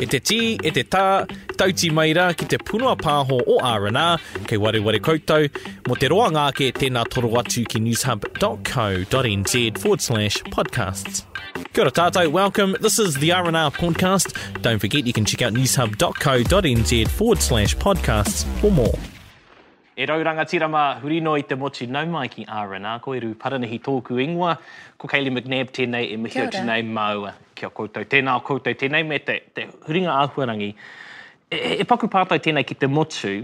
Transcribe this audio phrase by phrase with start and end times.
[0.00, 1.26] e te tī, e te tā,
[1.60, 5.44] tauti mai ki te punua pāho o R&R, kei wari wari koutou,
[5.88, 11.26] mo te roa ngāke tēnā toro atu ki newshub.co.nz forward slash podcasts.
[11.74, 12.76] Kia ora tātou, welcome.
[12.80, 14.32] This is the R&R podcast.
[14.62, 18.96] Don't forget you can check out newshub.co.nz forward slash podcasts for more.
[20.00, 24.16] E rauranga tirama, huri no i te mochi nau ki R&R, ko eru paranahi tōku
[24.24, 24.56] ingoa,
[24.96, 29.38] ko Kayleigh McNabb tēnei e mihio tēnei maua kia koutou, tēnā koutou, tēnei me te,
[29.56, 33.34] te huringa āhuarangi, e, e, e paku pātai tēnei ki te motu,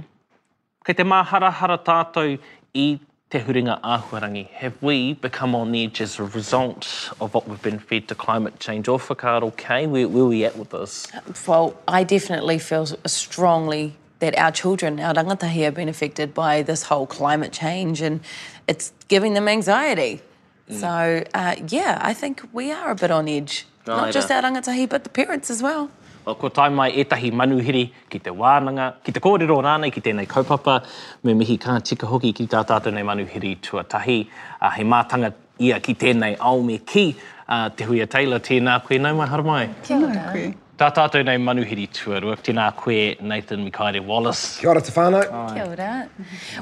[0.86, 2.36] kei te māharahara tātou
[2.76, 2.88] i
[3.32, 4.44] te huringa āhuarangi.
[4.62, 6.86] Have we become on edge as a result
[7.20, 8.86] of what we've been fed to climate change?
[8.88, 11.06] Or Whakaaro, okay, where, where we at with this?
[11.46, 16.84] Well, I definitely feel strongly that our children, our rangatahi, have been affected by this
[16.84, 18.20] whole climate change and
[18.68, 20.22] it's giving them anxiety.
[20.70, 20.80] Mm.
[20.80, 23.66] So, uh, yeah, I think we are a bit on edge.
[23.88, 25.88] Right Not just our rangatahi, but the parents as well.
[26.26, 30.26] O ko tai mai etahi manuhiri ki te wānanga, ki te kōrero rānei, ki tēnei
[30.26, 30.84] kaupapa,
[31.22, 34.28] me mihi kā tika hoki ki tā tātou nei manuhiri tuatahi.
[34.60, 36.34] Uh, he mātanga ia ki tēnei
[36.66, 37.16] me ki,
[37.48, 39.62] uh, te huia a Taylor, tēnā koe, nau mai haramai.
[39.86, 40.44] Tēnā koe.
[40.82, 44.58] Tā tātou nei manuhiri tuarua, tēnā koe Nathan Mikaere Wallace.
[44.58, 45.22] Kia ora te whānau.
[45.54, 46.08] Kia ora.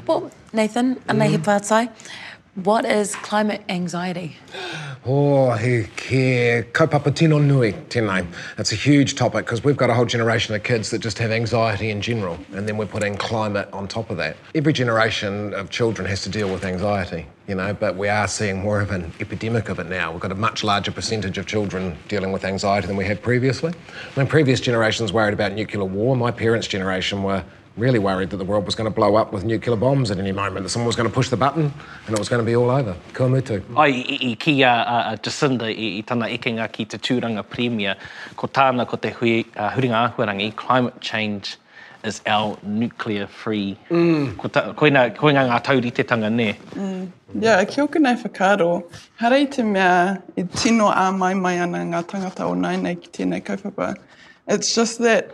[0.05, 1.31] Well, Nathan, anei mm.
[1.31, 1.89] he pātai.
[2.63, 4.37] What is climate anxiety?
[5.05, 8.25] Oh, here, kopapatino nui tēnā.
[8.55, 11.31] That's a huge topic because we've got a whole generation of kids that just have
[11.31, 14.37] anxiety in general, and then we're putting climate on top of that.
[14.55, 18.61] Every generation of children has to deal with anxiety, you know, but we are seeing
[18.61, 20.11] more of an epidemic of it now.
[20.13, 23.73] We've got a much larger percentage of children dealing with anxiety than we had previously.
[24.15, 26.15] I mean, previous generations worried about nuclear war.
[26.15, 27.43] My parents' generation were
[27.77, 30.31] really worried that the world was going to blow up with nuclear bombs at any
[30.31, 31.65] moment, that someone was going to push the button
[32.05, 32.95] and it was going to be all over.
[33.13, 33.61] Ko mutu.
[33.77, 37.95] Ai, i, ki a, a, a Jacinda i, tana ekenga ki te tūranga premier,
[38.37, 41.57] ko tāna ko te huringa ahuarangi, climate change
[42.05, 43.77] is our nuclear free.
[43.89, 44.37] Mm.
[44.37, 46.53] Ko, ta, inga ngā tauri te tanga ne.
[46.75, 47.09] Mm.
[47.41, 48.85] Yeah, ki oku nei whakaro,
[49.19, 53.09] harai te mea i tino a mai mai ana ngā tangata o nai nei ki
[53.09, 53.95] tēnei kaupapa.
[54.47, 55.31] It's just that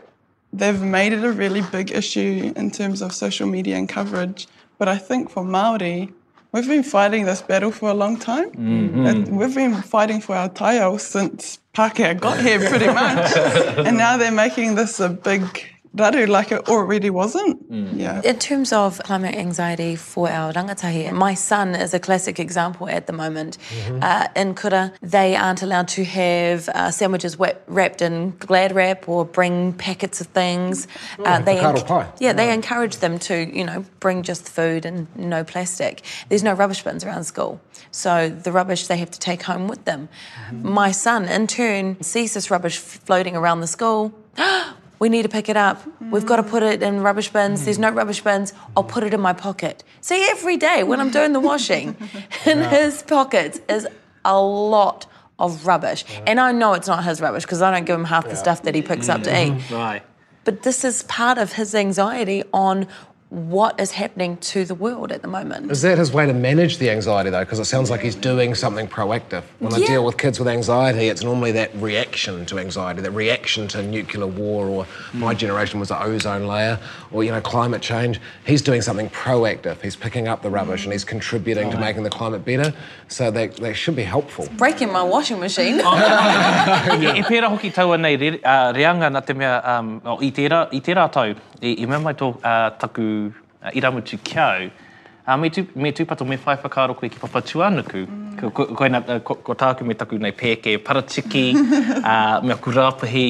[0.54, 4.48] they've made it a really big issue in terms of social media and coverage.
[4.78, 6.12] But I think for Maori,
[6.52, 8.52] we've been fighting this battle for a long time.
[8.52, 9.06] Mm-hmm.
[9.06, 13.36] And we've been fighting for our taiao since Pākehā got here, pretty much.
[13.88, 17.72] and now they're making this a big better, like it already wasn't.
[17.72, 17.98] Mm.
[18.00, 18.22] Yeah.
[18.24, 23.08] In terms of climate anxiety for our rangatahi, my son is a classic example at
[23.08, 23.58] the moment.
[23.60, 24.00] Mm-hmm.
[24.02, 29.08] Uh, in Kura, they aren't allowed to have uh, sandwiches wet, wrapped in glad wrap
[29.10, 30.88] or bring packets of things.
[31.18, 31.28] Mm.
[31.28, 32.12] Uh, they enc- pie.
[32.20, 36.04] Yeah, they encourage them to, you know, bring just food and no plastic.
[36.30, 37.60] There's no rubbish bins around school,
[37.92, 40.10] so the rubbish they have to take home with them.
[40.50, 40.70] Mm-hmm.
[40.70, 44.14] My son, in turn, sees this rubbish floating around the school.
[45.02, 45.82] we need to pick it up.
[45.84, 46.12] Mm.
[46.12, 47.62] We've got to put it in rubbish bins.
[47.62, 47.66] Mm.
[47.66, 48.54] There's no rubbish bins.
[48.78, 49.84] I'll put it in my pocket.
[50.00, 51.98] See, every day when I'm doing the washing,
[52.46, 52.70] in yeah.
[52.70, 53.88] his pockets is
[54.24, 55.08] a lot
[55.40, 56.06] of rubbish.
[56.08, 56.20] Yeah.
[56.28, 58.30] And I know it's not his rubbish because I don't give him half yeah.
[58.34, 59.58] the stuff that he picks up to mm-hmm.
[59.74, 59.76] eat.
[59.76, 60.04] Right.
[60.44, 62.88] But this is part of his anxiety on
[63.32, 65.72] what is happening to the world at the moment.
[65.72, 67.40] Is that his way to manage the anxiety, though?
[67.46, 69.44] Because it sounds like he's doing something proactive.
[69.60, 69.86] When yeah.
[69.86, 73.82] I deal with kids with anxiety, it's normally that reaction to anxiety, that reaction to
[73.84, 75.14] nuclear war, or mm.
[75.14, 75.38] my hmm.
[75.38, 76.78] generation was the ozone layer,
[77.10, 78.20] or, you know, climate change.
[78.46, 79.80] He's doing something proactive.
[79.82, 80.86] He's picking up the rubbish mm.
[80.86, 82.74] and he's contributing to making the climate better.
[83.08, 84.44] So they, they should be helpful.
[84.44, 85.78] It's breaking my washing machine.
[85.80, 87.40] yeah.
[87.48, 94.00] hoki tau uh, mea, um, tau, i, i mea mai tō uh, taku uh, iramu
[94.02, 94.68] tu kiau,
[95.28, 98.04] uh, me, tu, me tūpato me whai whakaaro koe ki papa tuanuku.
[98.08, 98.32] Mm.
[98.42, 101.46] Ko, ko, ko, ina, uh, ko, ko tāku me taku nei pēke paratiki,
[102.02, 103.26] uh, mea kurāpahi,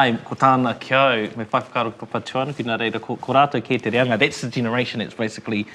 [0.00, 3.62] ai, ko tāna kiau, me whai whakaaro ki papa tuanuku, nā reira, ko, ko rātou
[3.70, 4.18] kē te reanga.
[4.24, 5.66] That's the generation that's basically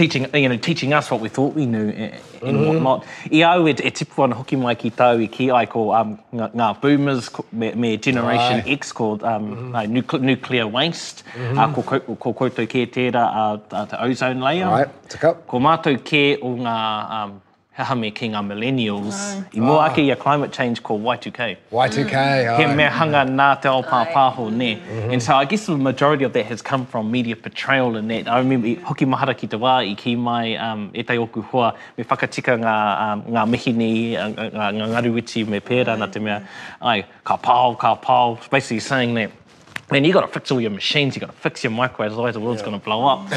[0.00, 2.68] teaching, you know, teaching us what we thought we knew in eh, eh, mm -hmm.
[2.68, 3.00] whatnot.
[3.04, 3.36] Mm-hmm.
[3.36, 6.16] I au e, e tipu ana hoki mai ki tau i ki ai ko um,
[6.34, 8.76] ngā, boomers me, me Generation Ai.
[8.80, 10.14] X called um, mm -hmm.
[10.14, 11.18] uh, nuclear waste.
[11.36, 11.74] Mm -hmm.
[11.74, 14.68] ko, ko, ko koutou kē tērā uh, uh, the ozone layer.
[14.76, 15.18] Right.
[15.46, 16.80] Ko mātou ke o ngā
[17.16, 17.30] um,
[17.76, 19.44] he hame ki ngā millennials, oh.
[19.54, 20.06] i mua ake oh.
[20.08, 21.46] i a climate change ko Y2K.
[21.70, 22.56] Y2K, mm.
[22.58, 24.72] He mea hanga nā te o pā pāho, ne.
[24.74, 25.12] Mm -hmm.
[25.12, 28.28] And so I guess the majority of that has come from media portrayal and that.
[28.28, 31.72] I remember hoki mahara ki te wā i ki mai um, e tai oku hua,
[31.98, 32.76] me whakatika ngā,
[33.06, 33.92] um, ngā mihini,
[34.36, 35.98] ngā, ngā ngaruiti me pērā mm.
[36.04, 36.40] na te mea.
[36.94, 39.30] Ai, ka pāo, ka pāo, basically saying that
[39.90, 41.16] Man, you got to fix all your machines.
[41.16, 42.12] You got to fix your microwaves.
[42.14, 42.66] Otherwise, the world's yeah.
[42.66, 43.26] going to blow up.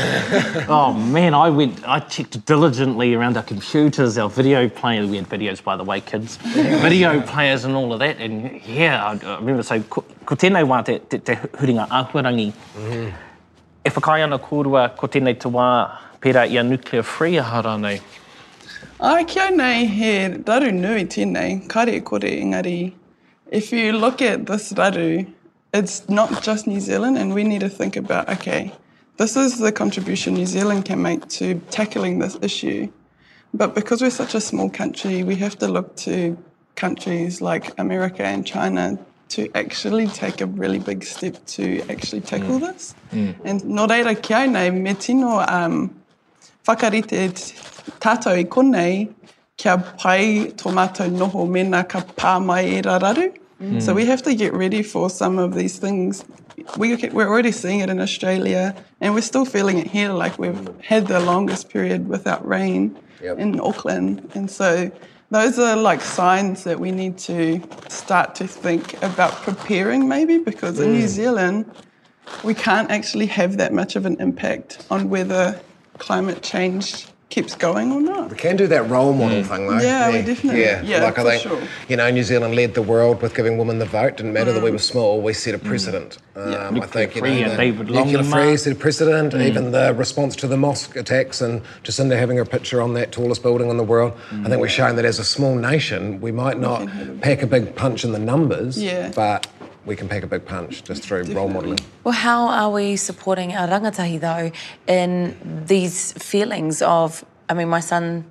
[0.70, 1.86] oh man, I went.
[1.88, 5.10] I checked diligently around our computers, our video players.
[5.10, 6.38] We had videos, by the way, kids.
[6.38, 8.18] video players and all of that.
[8.20, 9.64] And yeah, I, remember.
[9.64, 10.06] So, ko
[10.36, 12.54] tēnei wā te, te, te huringa ahuarangi.
[12.54, 12.56] Mm.
[12.78, 13.88] Mm-hmm.
[13.88, 15.68] E whakai ana kōrua, ko tēnei te wā
[16.22, 18.00] pērā i a nuclear free aha rānei.
[19.00, 20.14] Ai, kia nei he
[20.46, 22.94] raru nui tēnei, kare kore, engari.
[23.52, 25.26] If you look at this raru,
[25.74, 28.72] it's not just New Zealand, and we need to think about okay,
[29.18, 32.88] this is the contribution New Zealand can make to tackling this issue.
[33.54, 36.38] But because we're such a small country, we have to look to
[36.76, 38.98] countries like America and China
[39.30, 42.60] to actually take a really big step to actually tackle mm.
[42.62, 42.94] this.
[43.12, 43.36] Mm.
[43.46, 45.92] And no reira kia nei, me tino um,
[46.68, 47.34] whakarite
[48.00, 49.12] tātou i konei
[49.58, 53.36] kia pai tō mātou noho mena ka pā mai e raru.
[53.80, 56.26] So we have to get ready for some of these things.
[56.78, 60.10] We, we're already seeing it in Australia, and we're still feeling it here.
[60.12, 63.38] Like we've had the longest period without rain yep.
[63.40, 64.92] in Auckland, and so
[65.32, 70.80] those are like signs that we need to start to think about preparing, maybe because
[70.80, 70.86] mm.
[70.86, 71.08] in New mm.
[71.08, 71.72] Zealand
[72.44, 75.60] we can't actually have that much of an impact on whether
[76.00, 78.30] climate change keeps going or not.
[78.30, 79.46] We can do that role model mm.
[79.48, 79.80] thing, though.
[79.82, 80.62] Yeah, yeah, we definitely.
[80.62, 81.62] Yeah, yeah like I think, sure.
[81.90, 84.18] you know, New Zealand led the world with giving women the vote.
[84.18, 84.56] Didn't matter mm.
[84.56, 84.74] that we mm.
[84.74, 85.66] were small, we set a mm.
[85.68, 86.18] precedent.
[86.36, 86.52] Mm.
[86.52, 86.58] Yeah.
[86.68, 89.34] Um, I think, you know, David Free set a precedent.
[89.34, 89.46] Mm.
[89.48, 93.42] Even the response to the mosque attacks and Jacinda having her picture on that tallest
[93.42, 94.14] building in the world.
[94.44, 96.88] I think we're showing that as a small nation, we might not
[97.22, 99.12] pack a big punch in the numbers, yeah.
[99.16, 99.48] but
[99.86, 101.80] we can pick a big punch just through role modelling.
[102.04, 104.52] Well, how are we supporting our rangatahi though
[104.92, 107.26] in these feelings of?
[107.50, 108.26] I mean, my son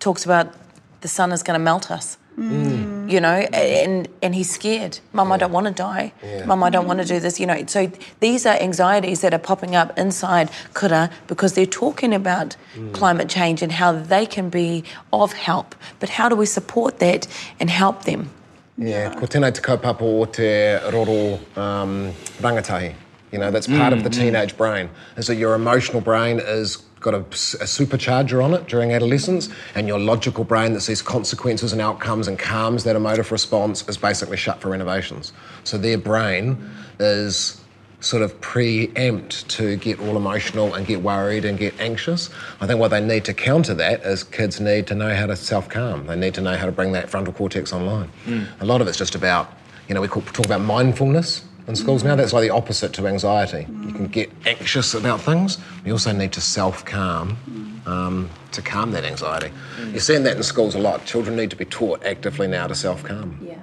[0.00, 0.54] talks about
[1.00, 2.18] the sun is going to melt us.
[2.38, 3.10] Mm.
[3.10, 5.00] You know, and and he's scared.
[5.12, 5.34] Mum, yeah.
[5.34, 6.12] I don't want to die.
[6.22, 6.44] Yeah.
[6.46, 7.40] Mum, I don't want to do this.
[7.40, 7.90] You know, so
[8.20, 12.92] these are anxieties that are popping up inside Kura because they're talking about mm.
[12.92, 15.74] climate change and how they can be of help.
[15.98, 17.26] But how do we support that
[17.58, 18.30] and help them?
[18.78, 22.94] Yeah, ko tēnā te kaupapa o te roro um, rangatahi.
[23.32, 24.18] You know, that's part mm, of the mm, mm.
[24.20, 24.56] teenage mm.
[24.56, 29.48] brain, is that your emotional brain is got a, a, supercharger on it during adolescence,
[29.74, 33.96] and your logical brain that sees consequences and outcomes and calms that emotive response is
[33.96, 35.32] basically shut for renovations.
[35.64, 36.56] So their brain
[37.00, 37.57] is
[38.00, 42.30] sort of preempt to get all emotional and get worried and get anxious.
[42.60, 45.36] I think what they need to counter that is kids need to know how to
[45.36, 46.06] self calm.
[46.06, 48.10] They need to know how to bring that frontal cortex online.
[48.26, 48.46] Mm.
[48.60, 49.52] A lot of it's just about,
[49.88, 52.14] you know, we talk about mindfulness in schools now.
[52.14, 52.18] Mm.
[52.18, 53.66] That's like the opposite to anxiety.
[53.84, 54.12] You can mm.
[54.12, 55.58] get anxious about things.
[55.84, 57.90] You also need to self calm mm.
[57.90, 59.50] um, to calm that anxiety.
[59.80, 59.90] Mm.
[59.92, 61.04] You're seeing that in schools a lot.
[61.04, 63.38] Children need to be taught actively now to self calm.
[63.42, 63.58] Yeah.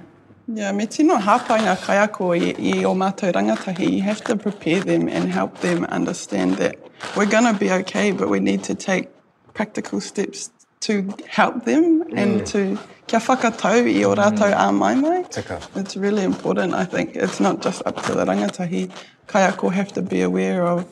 [0.48, 3.92] Yeah, me tino hapanga kaiako i, i o mātou rangatahi.
[3.96, 6.76] You have to prepare them and help them understand that
[7.16, 9.10] we're going to be okay, but we need to take
[9.54, 10.50] practical steps
[10.80, 12.16] to help them mm.
[12.16, 12.78] and to
[13.08, 14.68] kia whakatau i o rātou mm.
[14.68, 15.22] a mai mai.
[15.24, 15.60] Tika.
[15.74, 17.16] It's really important, I think.
[17.16, 18.92] It's not just up to the rangatahi.
[19.26, 20.86] Kaiako have to be aware of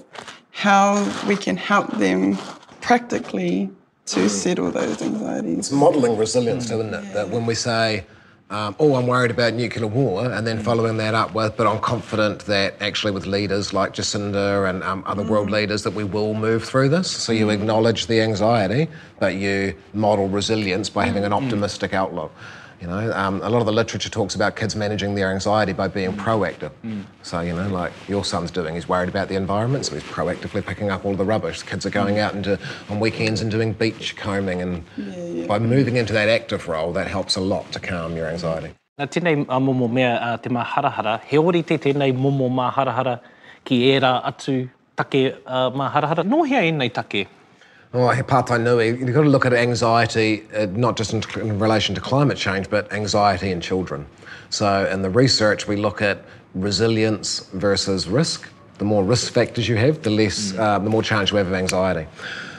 [0.50, 0.86] how
[1.28, 2.36] we can help them
[2.80, 3.70] practically
[4.06, 4.28] to mm.
[4.28, 5.58] settle those anxieties.
[5.60, 6.80] It's modelling resilience, mm.
[6.80, 7.04] isn't it?
[7.04, 7.12] Yeah.
[7.12, 8.04] That when we say,
[8.50, 10.62] um, oh, I'm worried about nuclear war, and then mm.
[10.62, 15.02] following that up with, but I'm confident that actually with leaders like Jacinda and um,
[15.06, 15.28] other mm.
[15.30, 17.10] world leaders that we will move through this.
[17.10, 17.54] So you mm.
[17.54, 18.88] acknowledge the anxiety,
[19.18, 21.42] but you model resilience by having an mm.
[21.42, 22.32] optimistic outlook.
[22.80, 25.88] You know, um, a lot of the literature talks about kids managing their anxiety by
[25.88, 26.16] being mm.
[26.24, 26.72] proactive.
[26.84, 27.04] Mm.
[27.22, 30.64] So, you know, like your son's doing, he's worried about the environment, so he's proactively
[30.64, 31.60] picking up all the rubbish.
[31.62, 32.24] The kids are going mm.
[32.24, 32.58] out into,
[32.90, 35.46] on weekends and doing beach combing, and yeah, yeah.
[35.46, 38.70] by moving into that active role, that helps a lot to calm your anxiety.
[39.00, 42.12] Nā tēnei a uh, momo mea a uh, te mā harahara, he ori te tēnei
[42.14, 43.16] momo mā harahara
[43.64, 44.68] ki ērā atu
[45.00, 46.22] take uh, mā harahara.
[46.26, 47.24] Nō hea e nei take
[47.94, 52.00] Well, hypothynuia, you've got to look at anxiety uh, not just in, in, relation to
[52.00, 54.04] climate change, but anxiety in children.
[54.50, 56.24] So, in the research, we look at
[56.56, 58.48] resilience versus risk.
[58.78, 60.58] The more risk factors you have, the less, mm.
[60.58, 62.10] uh, the more chance you have of anxiety.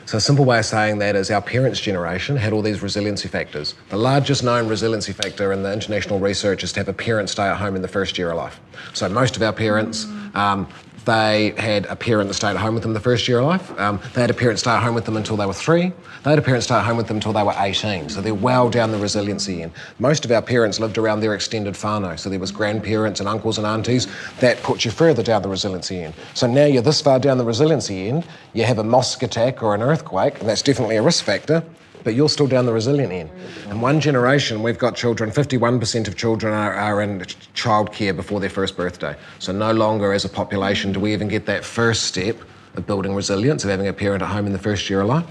[0.05, 3.27] So, a simple way of saying that is our parents' generation had all these resiliency
[3.27, 3.75] factors.
[3.89, 7.43] The largest known resiliency factor in the international research is to have a parent stay
[7.43, 8.57] at home in the first year of life.
[8.93, 10.33] So, most of our parents mm.
[10.37, 10.67] um,
[11.05, 13.79] they had a parent that stayed at home with them the first year of life.
[13.79, 15.93] Um, they had a parent stay at home with them until they were three.
[16.23, 18.09] They had a parent stay at home with them until they were 18.
[18.09, 19.71] So they're well down the resiliency end.
[19.99, 22.17] Most of our parents lived around their extended whānau.
[22.17, 24.07] So there was grandparents and uncles and aunties.
[24.39, 26.15] That put you further down the resiliency end.
[26.33, 29.75] So now you're this far down the resiliency end, you have a mosque attack or
[29.75, 31.63] an earthquake, and that's definitely a risk factor
[32.05, 33.29] but you're still down the resilient end.
[33.69, 37.19] In one generation, we've got children, 51% of children are, are in
[37.55, 39.15] childcare before their first birthday.
[39.39, 42.37] So no longer as a population do we even get that first step
[42.75, 45.25] of building resilience, of having a parent at home in the first year of life.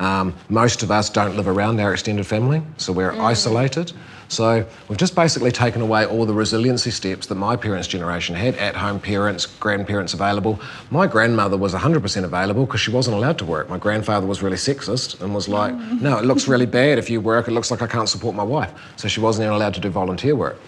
[0.00, 3.20] Um, most of us don't live around our extended family, so we're mm.
[3.20, 3.92] isolated.
[4.28, 8.54] So we've just basically taken away all the resiliency steps that my parents' generation had
[8.56, 10.58] at home parents, grandparents available.
[10.90, 13.68] My grandmother was 100% available because she wasn't allowed to work.
[13.68, 16.00] My grandfather was really sexist and was like, mm.
[16.00, 18.44] no, it looks really bad if you work, it looks like I can't support my
[18.44, 18.72] wife.
[18.96, 20.58] So she wasn't even allowed to do volunteer work.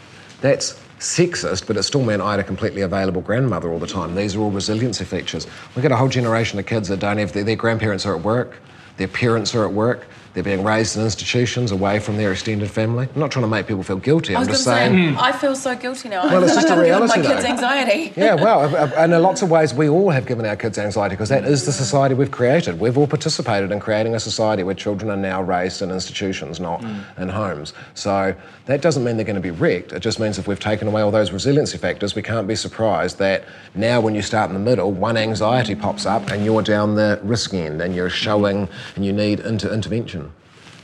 [0.42, 4.14] That's sexist, but it still meant I had a completely available grandmother all the time.
[4.14, 5.46] These are all resiliency features.
[5.74, 8.22] We've got a whole generation of kids that don't have their, their grandparents are at
[8.22, 8.60] work,
[8.96, 13.06] the appearance are at work, they're being raised in institutions away from their extended family.
[13.14, 14.34] I'm not trying to make people feel guilty.
[14.34, 15.14] I am just saying.
[15.14, 15.18] mm.
[15.20, 16.24] I feel so guilty now.
[16.24, 17.16] Well, it's just a reality.
[17.18, 17.32] My though.
[17.34, 18.14] kids' anxiety.
[18.16, 20.78] yeah, well, uh, uh, and in lots of ways, we all have given our kids
[20.78, 22.80] anxiety because that is the society we've created.
[22.80, 26.80] We've all participated in creating a society where children are now raised in institutions, not
[26.80, 27.04] mm.
[27.18, 27.74] in homes.
[27.92, 28.34] So
[28.64, 29.92] that doesn't mean they're going to be wrecked.
[29.92, 33.18] It just means if we've taken away all those resiliency factors, we can't be surprised
[33.18, 36.94] that now when you start in the middle, one anxiety pops up and you're down
[36.94, 40.21] the risk end and you're showing and you need inter- intervention.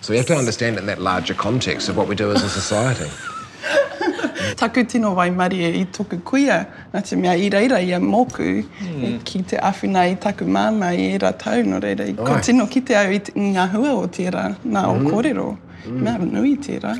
[0.00, 2.48] So we have to understand in that larger context of what we do as a
[2.48, 3.10] society.
[4.54, 9.04] Taku tino wai marie i toku kuia, nga te mea ira ira ia moku mm.
[9.04, 12.06] e, ki te awhina i taku māma i era tau no reira.
[12.18, 12.24] Oi.
[12.24, 14.88] Ko tino ki te au i te, ngā hua o tira nā mm.
[14.88, 15.06] o hmm.
[15.10, 15.48] kōrero.
[15.88, 16.00] Mm.
[16.00, 16.94] Mea nui tira.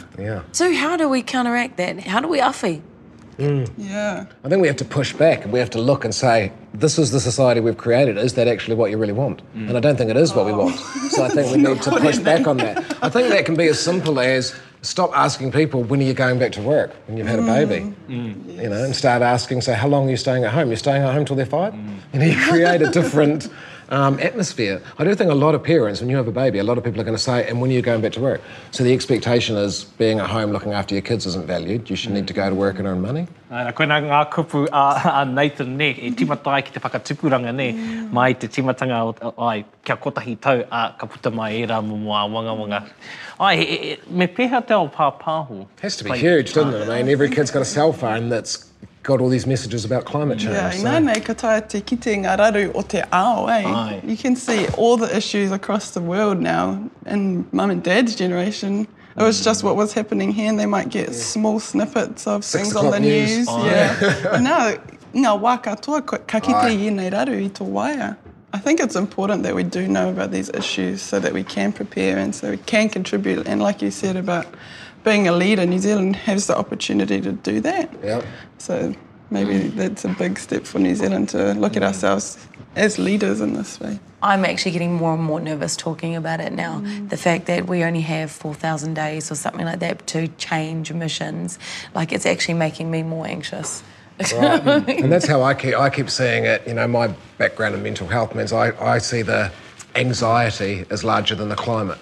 [0.52, 2.00] So how do we counteract that?
[2.00, 2.83] How do we awhi?
[3.38, 3.71] Mm.
[3.78, 4.26] Yeah.
[4.42, 6.99] I think we have to push back and we have to look and say, this
[6.99, 8.18] is the society we've created.
[8.18, 9.42] Is that actually what you really want?
[9.57, 9.68] Mm.
[9.68, 10.75] And I don't think it is what we want.
[10.76, 11.09] Oh.
[11.12, 12.76] So I think we need to push back on that.
[13.02, 16.38] I think that can be as simple as stop asking people, when are you going
[16.38, 17.45] back to work when you've had mm.
[17.62, 17.87] a baby?
[17.87, 17.95] Yes.
[18.11, 18.35] Mm.
[18.35, 18.62] Mm.
[18.62, 20.68] You know, and start asking, say, how long are you staying at home?
[20.68, 21.73] You're staying at home till they're five?
[21.75, 21.95] Mm.
[22.14, 23.49] You know, you create a different.
[23.90, 24.83] um, atmosphere.
[24.99, 26.85] I do think a lot of parents, when you have a baby, a lot of
[26.85, 28.40] people are going to say, and when are you going back to work?
[28.71, 31.88] So the expectation is being at home looking after your kids isn't valued.
[31.88, 32.14] You should mm.
[32.14, 33.26] need to go to work and earn money.
[33.50, 38.12] Ana, koe ngā kupu a, a Nathan ne, e timatai ki te whakatupuranga ne, mm.
[38.12, 42.12] mai te timatanga o, ai, kia kotahi tau a ka puta mai e rā mumu
[42.12, 42.90] a wanga wanga.
[43.40, 45.66] Ai, e, e, me peha te ao pāpāhu.
[45.80, 46.90] has to be huge, doesn't it?
[46.92, 48.68] I mean, every kid's got a cell phone that's
[49.09, 50.53] got all these messages about climate change.
[50.53, 50.87] Yeah, so.
[50.87, 53.62] nā nei, ka tāia te kite ngā raru o te ao, eh?
[53.71, 53.97] Ai.
[54.11, 56.79] You can see all the issues across the world now
[57.15, 58.83] in mum and dad's generation.
[59.17, 61.15] It was just what was happening here, and they might get yeah.
[61.31, 63.37] small snippets of Six things on the news.
[63.38, 63.47] news.
[63.50, 64.00] Oh, yeah.
[64.25, 64.61] but now,
[65.25, 68.11] ngā wā katoa, ka kite i nei raru i tō waia.
[68.53, 71.73] I think it's important that we do know about these issues so that we can
[71.73, 73.47] prepare and so we can contribute.
[73.49, 74.47] And like you said about
[75.05, 77.93] being a leader, New Zealand has the opportunity to do that.
[78.02, 78.25] Yep.
[78.59, 78.95] So
[79.31, 81.87] maybe that's a big step for New Zealand to look at mm.
[81.87, 82.38] ourselves
[82.76, 83.99] as leaders in this way.
[84.23, 86.81] I'm actually getting more and more nervous talking about it now.
[86.81, 87.09] Mm.
[87.09, 91.59] The fact that we only have 4,000 days or something like that to change emissions,
[91.95, 93.83] like it's actually making me more anxious.
[94.21, 94.28] Right.
[94.64, 95.02] Mm.
[95.05, 96.67] and that's how I keep, I keep seeing it.
[96.67, 99.52] You know, my background in mental health means I, I see the
[99.95, 101.99] anxiety as larger than the climate.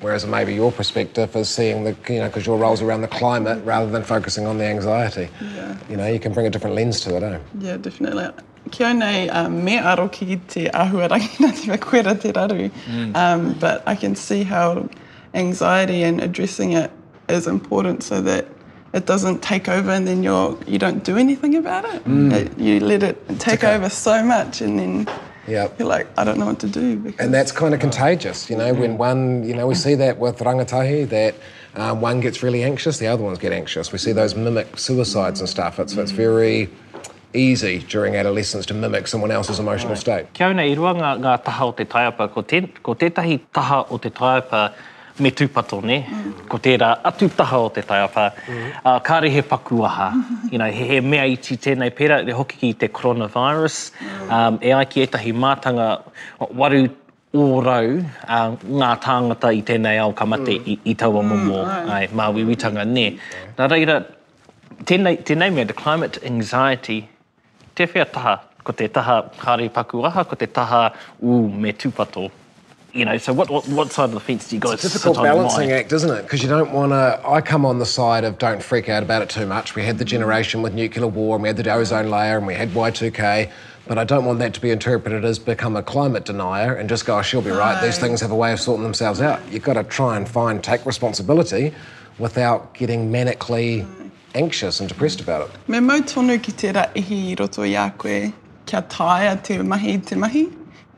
[0.00, 3.64] Whereas maybe your perspective is seeing the, you know, because your role's around the climate
[3.64, 5.28] rather than focusing on the anxiety.
[5.40, 5.76] Yeah.
[5.90, 7.40] You know, you can bring a different lens to it, eh?
[7.58, 8.28] Yeah, definitely.
[8.70, 12.70] Kia nei um, me aro ki te ahuarangi na te whakuera te raru.
[12.84, 13.16] Mm.
[13.16, 14.88] Um, but I can see how
[15.34, 16.92] anxiety and addressing it
[17.28, 18.46] is important so that
[18.92, 22.04] it doesn't take over and then you're you don't do anything about it.
[22.04, 22.32] Mm.
[22.32, 25.08] it you let it take, take over so much and then
[25.48, 25.78] Yep.
[25.78, 26.96] You're like, I don't know what to do.
[26.96, 27.20] Because...
[27.24, 28.78] And that's kind of contagious, you know, mm.
[28.78, 31.34] when one, you know, we see that with rangatahi, that
[31.76, 33.90] um, one gets really anxious, the other ones get anxious.
[33.90, 35.78] We see those mimic suicides and stuff.
[35.78, 35.98] It's, mm.
[36.02, 36.68] it's very
[37.34, 39.98] easy during adolescence to mimic someone else's emotional right.
[40.06, 40.32] state.
[40.34, 42.30] Kia ora, i runga ngā taha o te taiapa.
[42.34, 44.70] Ko, te, ko tētahi taha o te taiapa,
[45.20, 46.46] me tūpato ne, mm.
[46.50, 48.28] ko tērā atu taha o te taiapa.
[48.46, 48.66] Mm.
[48.82, 50.10] Uh, kāre he paku aha,
[50.52, 54.30] you know, he, he mea i ti tēnei pera, re hoki ki te coronavirus, mm.
[54.36, 55.88] um, e ai ki etahi mātanga
[56.60, 56.84] waru
[57.36, 60.70] ōrau uh, ngā tāngata i tēnei ao kamate mm.
[60.74, 61.92] i, i taua momo, mm.
[61.96, 63.08] ai, mā wiwitanga ne.
[63.58, 64.00] Nā reira,
[64.88, 67.00] tēnei, tēnei mea, the climate anxiety,
[67.74, 70.86] te whea taha, ko te taha kāre paku aha, ko te taha
[71.24, 72.28] ū me tūpato
[72.92, 74.88] you know, so what, what, what side of the fence do you guys it's a
[74.88, 76.22] difficult sit on balancing act, isn't it?
[76.22, 79.20] Because you don't want to, I come on the side of don't freak out about
[79.22, 79.74] it too much.
[79.74, 82.54] We had the generation with nuclear war and we had the ozone layer and we
[82.54, 83.50] had Y2K.
[83.86, 87.04] But I don't want that to be interpreted as become a climate denier and just
[87.06, 87.74] go, oh, she'll be right.
[87.74, 87.82] right.
[87.84, 89.40] These things have a way of sorting themselves out.
[89.50, 91.74] You've got to try and find, take responsibility
[92.18, 93.86] without getting manically
[94.34, 95.50] anxious and depressed about it.
[95.68, 98.30] Me mau tonu ki te rai i roto i a koe
[98.66, 100.52] kia tai a te mahi te mahi.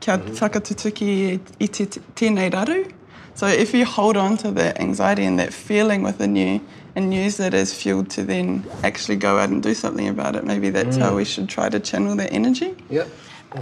[0.05, 0.91] Mm-hmm.
[0.95, 2.91] kia i te, tēnei raru.
[3.35, 6.59] So if you hold on to that anxiety and that feeling within you
[6.95, 10.43] and use it as fuel to then actually go out and do something about it,
[10.43, 11.01] maybe that's mm.
[11.01, 12.75] how we should try to channel that energy.
[12.89, 13.07] Yep.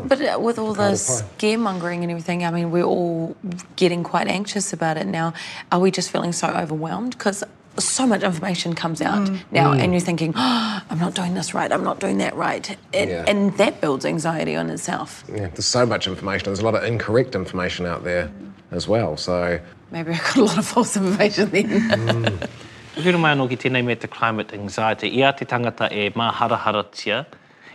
[0.06, 3.36] But uh, with all the scaremongering and everything, I mean, we're all
[3.76, 5.34] getting quite anxious about it now.
[5.72, 7.12] Are we just feeling so overwhelmed?
[7.18, 7.44] Because
[7.82, 9.40] so much information comes out mm.
[9.52, 9.80] now mm.
[9.80, 13.10] and you're thinking oh, i'm not doing this right i'm not doing that right and,
[13.10, 13.24] yeah.
[13.28, 16.84] and that builds anxiety on itself yeah there's so much information there's a lot of
[16.84, 18.32] incorrect information out there
[18.72, 19.60] as well so
[19.92, 22.50] maybe i've got a lot of false information then mm.
[22.98, 25.10] Hiru mai anō ki tēnei me te climate anxiety.
[25.20, 27.18] Ia te tangata e mā haraharatia,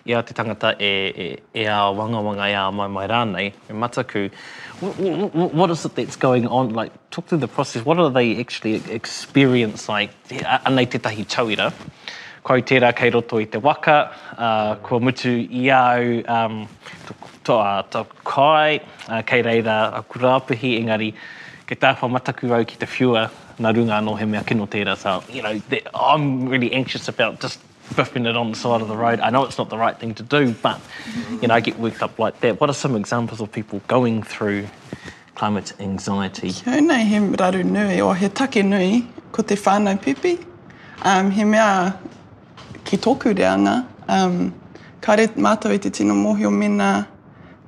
[0.06, 3.52] i a te tangata e, e, e a wanga wanga e a mai mai rānei,
[3.70, 4.30] e mataku.
[4.80, 6.70] What, what, what is it that's going on?
[6.74, 7.84] Like, talk through the process.
[7.86, 10.10] What are they actually experience like?
[10.28, 11.72] Te, anei te tahi tauira.
[12.44, 16.68] Kau tērā kei roto i te waka, uh, kua mutu i au um,
[17.06, 17.14] to,
[17.46, 21.14] to, uh, to kai, uh, kei reira a kurapuhi, engari,
[21.66, 24.94] kei tāwha mataku au ki te whiua, na runga anō he mea kino tērā.
[24.98, 25.56] So, you know,
[25.94, 27.58] I'm really anxious about just
[27.92, 29.20] buffing it on the side of the road.
[29.20, 30.80] I know it's not the right thing to do, but
[31.42, 32.60] you know, I get worked up like that.
[32.60, 34.66] What are some examples of people going through
[35.34, 36.48] climate anxiety?
[36.50, 40.38] Kēnei he mraru nui o he take nui ko te whānau pipi.
[41.02, 41.92] Um, he mea
[42.84, 43.86] ki tōku reanga.
[44.08, 44.54] Um,
[45.00, 47.06] ka re mātou i te tino mōhio mena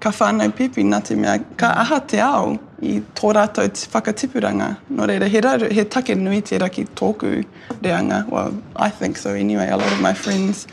[0.00, 4.66] ka whānau pipi, nā te mea ka aha te au i tō rātou te whakatipuranga.
[4.92, 7.44] Nō no reira, he, raru, he take nui te raki tōku
[7.82, 8.26] reanga.
[8.28, 10.66] Well, I think so anyway, a lot of my friends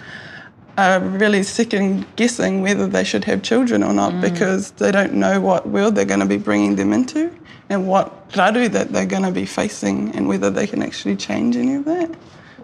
[0.78, 4.22] are really second guessing whether they should have children or not mm.
[4.22, 7.30] because they don't know what world they're going to be bringing them into
[7.70, 11.56] and what raru that they're going to be facing and whether they can actually change
[11.56, 12.10] any of that.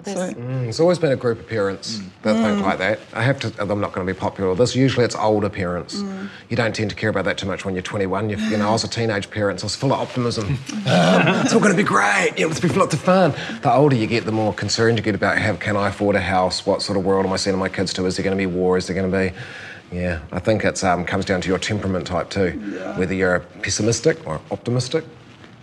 [0.06, 2.08] So, mm, it's always been a group of parents mm.
[2.24, 2.44] that mm.
[2.53, 3.00] think like that.
[3.13, 3.53] I have to.
[3.62, 4.75] I'm not going to be popular with this.
[4.75, 5.98] Usually, it's older parents.
[6.01, 6.29] Mm.
[6.50, 8.29] You don't tend to care about that too much when you're 21.
[8.29, 10.46] You, you know, I was a teenage parent, so I was full of optimism.
[10.46, 10.56] um,
[10.88, 12.34] it's all going to be great.
[12.38, 13.34] Yeah, it's be lots of fun.
[13.62, 16.22] The older you get, the more concerned you get about how can I afford a
[16.22, 16.65] house?
[16.65, 18.06] What sort of world am I sending my kids to?
[18.06, 18.77] Is there going to be war?
[18.77, 19.36] Is there going to be
[19.91, 22.96] yeah, I think it um, comes down to your temperament type too, yeah.
[22.96, 25.03] whether you're pessimistic or optimistic.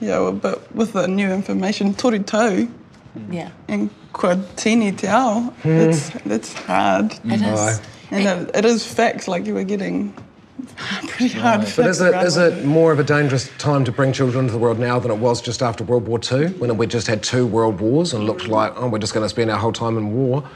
[0.01, 2.67] Yeah, well, but with the new information, toru tau.
[3.31, 3.53] Yeah.
[3.69, 4.97] And Quadtini hmm.
[4.97, 5.55] Tiao.
[5.65, 7.07] It's, it's hard.
[7.11, 7.35] Mm.
[8.11, 8.27] It is.
[8.29, 10.13] And it is facts like you were getting
[11.07, 11.61] pretty hard.
[11.77, 14.59] But is it, is it more of a dangerous time to bring children into the
[14.59, 17.47] world now than it was just after World War II, when we just had two
[17.47, 20.15] world wars and looked like, oh, we're just going to spend our whole time in
[20.17, 20.49] war?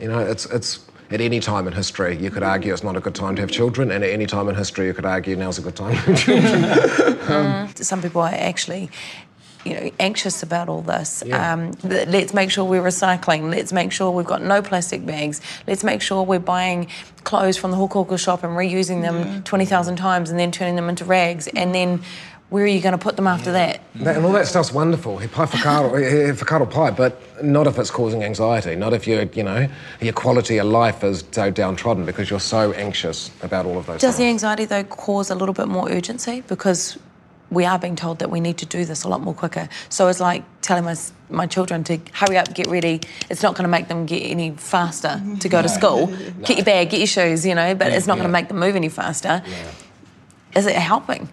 [0.00, 3.00] You know, it's, it's at any time in history, you could argue it's not a
[3.00, 5.58] good time to have children, and at any time in history, you could argue now's
[5.58, 6.64] a good time to have children.
[7.30, 7.84] um, mm.
[7.84, 8.90] Some people are actually
[9.64, 11.22] you know anxious about all this.
[11.24, 11.52] Yeah.
[11.54, 13.50] Um, let's make sure we're recycling.
[13.50, 15.40] Let's make sure we've got no plastic bags.
[15.66, 16.88] Let's make sure we're buying
[17.24, 19.64] clothes from the hawker shop and reusing them mm-hmm.
[19.64, 22.00] thousand times and then turning them into rags and then.
[22.50, 23.68] Where are you going to put them after yeah.
[23.94, 24.02] that?
[24.04, 24.16] that?
[24.18, 25.16] And all that stuff's wonderful.
[25.16, 28.76] He pie for cattle pie, but not if it's causing anxiety.
[28.76, 29.66] Not if your, you know,
[30.02, 34.02] your quality of life is so downtrodden because you're so anxious about all of those.
[34.02, 34.18] Does things.
[34.18, 36.98] the anxiety though cause a little bit more urgency because
[37.52, 39.68] we are being told that we need to do this a lot more quicker.
[39.90, 40.96] So it's like telling my,
[41.28, 43.00] my children to hurry up, get ready.
[43.30, 45.62] It's not going to make them get any faster to go no.
[45.62, 46.02] to school.
[46.22, 46.46] No.
[46.46, 48.22] Get your bag, get your shoes, you know, but yeah, it's not yeah.
[48.22, 49.42] going to make them move any faster.
[49.46, 49.68] Yeah.
[50.58, 51.28] Is it helping?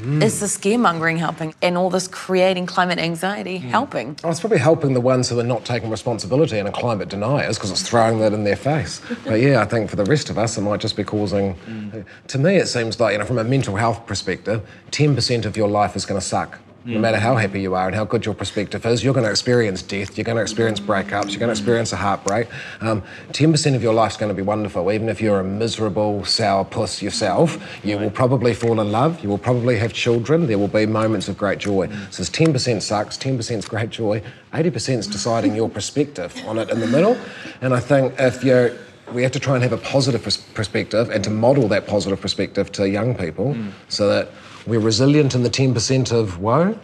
[0.00, 0.22] Mm.
[0.22, 3.62] Is the scaremongering helping and all this creating climate anxiety mm.
[3.62, 4.16] helping?
[4.22, 7.56] Well, it's probably helping the ones who are not taking responsibility and are climate deniers
[7.56, 9.00] because it's throwing that in their face.
[9.24, 11.54] but yeah, I think for the rest of us, it might just be causing.
[11.66, 12.04] Mm.
[12.28, 15.68] To me, it seems like, you know, from a mental health perspective, 10% of your
[15.68, 16.58] life is going to suck.
[16.86, 16.92] Mm.
[16.94, 19.30] No matter how happy you are and how good your perspective is, you're going to
[19.30, 22.46] experience death, you're going to experience breakups, you're going to experience a heartbreak.
[22.80, 24.92] Um, 10% of your life's going to be wonderful.
[24.92, 28.04] Even if you're a miserable, sour puss yourself, you right.
[28.04, 31.36] will probably fall in love, you will probably have children, there will be moments of
[31.36, 31.88] great joy.
[32.12, 34.22] So 10% sucks, 10% is great joy,
[34.52, 37.16] 80% is deciding your perspective on it in the middle.
[37.62, 38.70] And I think if you're
[39.12, 40.20] we have to try and have a positive
[40.54, 43.70] perspective and to model that positive perspective to young people mm.
[43.88, 44.30] so that
[44.66, 46.76] we're resilient in the 10% of woe,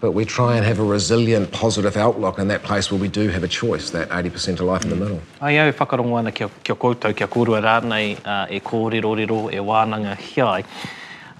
[0.00, 3.28] but we try and have a resilient, positive outlook in that place where we do
[3.28, 5.20] have a choice, that 80% of life in the middle.
[5.42, 9.18] Ai au, whakarongo ana kia, kia koutou, kia kōrua rānei uh, e kōrero
[9.52, 10.64] e wānanga hiai.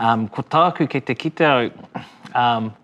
[0.00, 1.70] Um, ko tāku kei te kite au,
[2.34, 2.74] um,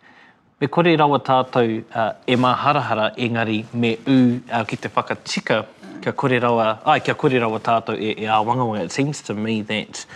[0.60, 5.66] me kore rawa tātou uh, e maharahara engari me u uh, ki te whakatika,
[6.00, 8.84] kia kore rawa, ai, kia kore rawa tātou e, e awangawanga.
[8.84, 10.06] It seems to me that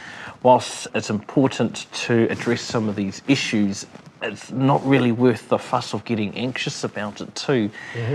[0.42, 3.86] whilst it's important to address some of these issues,
[4.22, 7.62] it's not really worth the fuss of getting anxious about it too.
[7.62, 7.70] Mm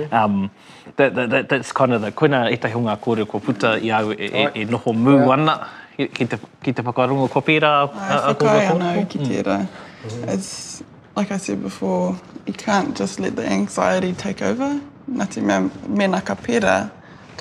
[0.09, 0.23] -hmm.
[0.25, 0.49] um,
[0.95, 3.91] that, that, that, that's kind of the kuna e tahi hunga kore kua puta i
[3.91, 5.33] au e, e, e noho mū yeah.
[5.33, 8.89] ana ki te, ki te whakarunga kua pērā a, a, a kua kua.
[8.91, 9.25] Ai, ki mm.
[9.31, 9.57] tērā.
[9.59, 10.33] Mm.
[10.33, 10.83] It's,
[11.15, 12.15] like I said before,
[12.47, 14.75] you can't just let the anxiety take over.
[15.13, 16.35] Nā te mea, mena ka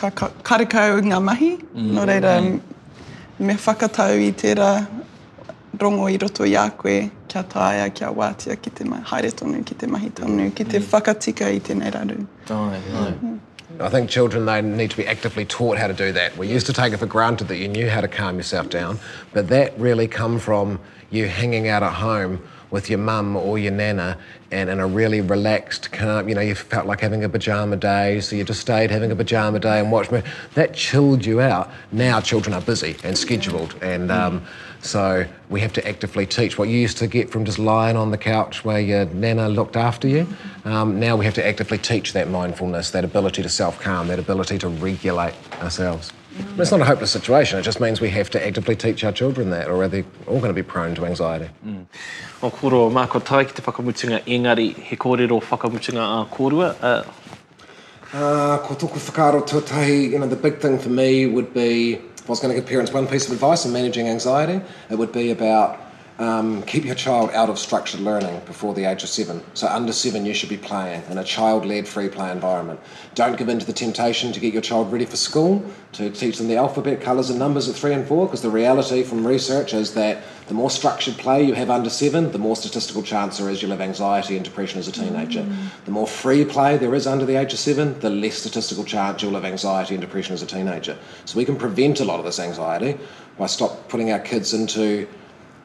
[0.00, 0.58] ka, ka
[1.10, 1.92] ngā mahi, mm.
[1.94, 2.60] no reira mm
[3.42, 4.66] me whakatau i tērā
[5.82, 6.98] rongo i roto i a koe,
[7.32, 10.78] kia taia, kia wātia, ki te mai, haere tonu, ki te mahi tonu, ki te
[10.78, 10.86] mm.
[10.92, 12.20] whakatika i tēnei raru.
[12.46, 13.38] Dai, mm.
[13.80, 16.36] I think children, they need to be actively taught how to do that.
[16.36, 18.98] We used to take it for granted that you knew how to calm yourself down,
[19.32, 20.78] but that really come from
[21.10, 24.18] you hanging out at home with your mum or your nana
[24.50, 28.20] and in a really relaxed, calm, you know, you felt like having a pajama day,
[28.20, 30.22] so you just stayed having a pajama day and watched me.
[30.54, 31.70] That chilled you out.
[31.92, 34.14] Now children are busy and scheduled, and mm.
[34.18, 34.44] um,
[34.80, 36.58] so we have to actively teach.
[36.58, 39.76] What you used to get from just lying on the couch where your nana looked
[39.76, 40.26] after you,
[40.64, 44.18] um, now we have to actively teach that mindfulness, that ability to self calm, that
[44.18, 46.12] ability to regulate ourselves.
[46.36, 46.60] Mm.
[46.60, 47.58] It's not a hopeless situation.
[47.58, 50.48] It just means we have to actively teach our children that or they're all going
[50.50, 51.48] to be prone to anxiety.
[51.66, 51.84] Mm.
[52.42, 56.76] O kuro, Mark, tai ki te whakamutunga engari, he kōrero whakamutunga a kōrua.
[56.80, 57.04] Uh...
[58.14, 62.24] Uh, ko tōku whakaro tūtahi, you know, the big thing for me would be, if
[62.24, 65.12] I was going to give parents one piece of advice in managing anxiety, it would
[65.12, 65.78] be about
[66.18, 69.42] Um, keep your child out of structured learning before the age of seven.
[69.54, 72.80] So, under seven, you should be playing in a child led free play environment.
[73.14, 76.36] Don't give in to the temptation to get your child ready for school, to teach
[76.36, 79.72] them the alphabet, colours, and numbers at three and four, because the reality from research
[79.72, 83.48] is that the more structured play you have under seven, the more statistical chance there
[83.48, 85.40] is you'll have anxiety and depression as a teenager.
[85.42, 85.56] Mm.
[85.86, 89.22] The more free play there is under the age of seven, the less statistical chance
[89.22, 90.98] you'll have anxiety and depression as a teenager.
[91.24, 92.98] So, we can prevent a lot of this anxiety
[93.38, 95.08] by stop putting our kids into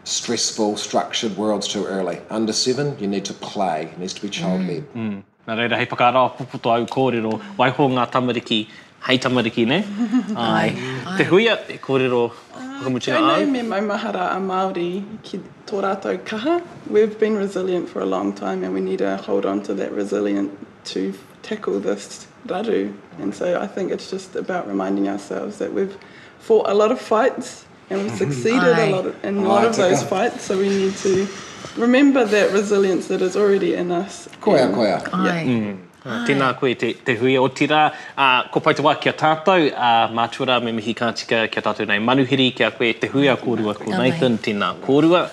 [0.07, 2.19] stressful, structured worlds too early.
[2.29, 3.83] Under seven, you need to play.
[3.91, 4.83] It needs to be child led.
[4.93, 4.95] Mm.
[4.95, 5.23] Mm.
[5.47, 8.59] Nā reira, hei pakara, puputo au kōrero, waiho ngā tamariki,
[9.07, 9.81] hei tamariki, ne?
[10.35, 10.69] Ai.
[11.17, 12.21] Te huia, e kōrero,
[12.55, 13.41] whakamutina uh, ai.
[13.41, 16.55] Tēnei me mai mahara a Māori ki tō rātou kaha.
[16.89, 19.91] We've been resilient for a long time and we need to hold on to that
[19.93, 20.55] resilient
[20.91, 22.93] to tackle this raru.
[23.19, 25.97] And so I think it's just about reminding ourselves that we've
[26.39, 29.75] fought a lot of fights and we succeeded a lot of, in a lot of
[29.75, 30.43] those fights.
[30.43, 31.27] So we need to
[31.77, 34.27] remember that resilience that is already in us.
[34.41, 35.01] Koia, koia.
[35.25, 35.43] Yeah.
[35.43, 35.77] Mm.
[36.05, 36.09] Ai.
[36.09, 37.93] Ah, tēnā koe te, te hui o tira.
[38.17, 41.87] Uh, ko pai te wā kia tātou, uh, ah, mātura me mihi kātika kia tātou
[41.89, 44.43] nei manuhiri, kia koe te hui a kōrua ko Nathan, Amai.
[44.47, 45.25] tēnā kōrua.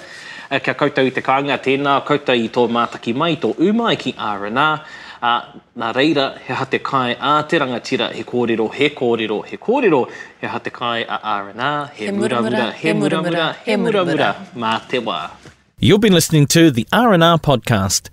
[0.50, 4.16] Uh, kia koutou i te kānga, tēnā koutou i tō mātaki mai, tō umai ki
[4.16, 4.82] R&R
[5.24, 5.32] a
[5.80, 10.00] nā reira he ha kai a te rangatira he kōrero, he kōrero, he kōrero,
[10.40, 11.02] he ha kai a
[11.34, 14.28] R&R, he, muramura, he muramura, he muramura,
[14.66, 15.30] mā te wā.
[15.78, 18.08] You've been listening to the R&R Podcast.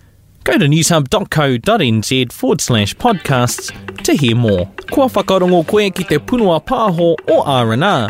[0.45, 3.71] Go to newshub.co.nz forward slash podcasts
[4.05, 4.67] to hear more.
[4.93, 8.09] Kua whakarongo koe ki te punua pāho o R&R.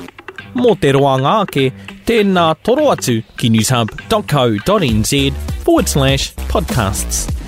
[0.62, 1.66] Mō te roa ngāke,
[2.06, 5.34] tēnā toro atu ki newshub.co.nz
[5.66, 7.41] forward slash podcasts.